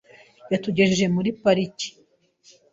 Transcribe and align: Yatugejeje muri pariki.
Yatugejeje 0.51 1.05
muri 1.15 1.29
pariki. 1.41 1.89